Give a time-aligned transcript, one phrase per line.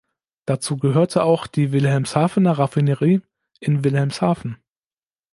[0.47, 3.21] Dazu gehörte auch die Wilhelmshavener Raffinerie
[3.59, 4.57] in Wilhelmshaven.